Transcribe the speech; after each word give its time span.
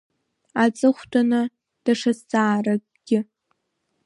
Аҵыхәтәаны 0.63 1.41
даҽа 1.83 2.11
зҵааракгьы. 2.17 3.19